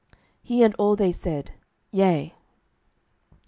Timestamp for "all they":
0.79-1.11